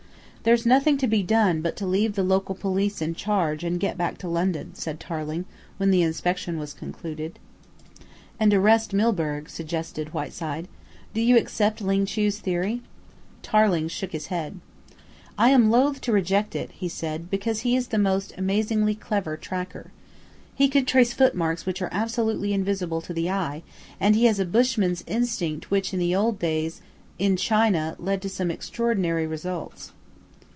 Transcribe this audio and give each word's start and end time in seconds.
"There's 0.43 0.65
nothing 0.65 0.97
to 0.97 1.05
be 1.05 1.21
done 1.21 1.61
but 1.61 1.75
to 1.75 1.85
leave 1.85 2.15
the 2.15 2.23
local 2.23 2.55
police 2.55 2.99
in 2.99 3.13
charge 3.13 3.63
and 3.63 3.79
get 3.79 3.95
back 3.95 4.17
to 4.17 4.27
London," 4.27 4.73
said 4.73 4.99
Tarling 4.99 5.45
when 5.77 5.91
the 5.91 6.01
inspection 6.01 6.57
was 6.57 6.73
concluded. 6.73 7.37
"And 8.39 8.51
arrest 8.51 8.91
Milburgh," 8.91 9.49
suggested 9.51 10.15
Whiteside. 10.15 10.67
"Do 11.13 11.21
you 11.21 11.37
accept 11.37 11.79
Ling 11.79 12.07
Chu's 12.07 12.39
theory?" 12.39 12.81
Tarling 13.43 13.87
shook 13.87 14.13
his 14.13 14.27
head. 14.33 14.59
"I 15.37 15.49
am 15.51 15.69
loath 15.69 16.01
to 16.01 16.11
reject 16.11 16.55
it," 16.55 16.71
he 16.71 16.89
said, 16.89 17.29
"because 17.29 17.59
he 17.59 17.75
is 17.75 17.89
the 17.89 17.99
most 17.99 18.33
amazingly 18.35 18.95
clever 18.95 19.37
tracker. 19.37 19.91
He 20.55 20.69
can 20.69 20.85
trace 20.85 21.13
footmarks 21.13 21.67
which 21.67 21.83
are 21.83 21.89
absolutely 21.91 22.51
invisible 22.51 23.01
to 23.01 23.13
the 23.13 23.29
eye, 23.29 23.61
and 23.99 24.15
he 24.15 24.25
has 24.25 24.39
a 24.39 24.45
bushman's 24.45 25.03
instinct 25.05 25.69
which 25.69 25.93
in 25.93 25.99
the 25.99 26.15
old 26.15 26.39
days 26.39 26.81
in 27.19 27.37
China 27.37 27.95
led 27.99 28.23
to 28.23 28.27
some 28.29 28.49
extraordinary 28.49 29.27
results." 29.27 29.91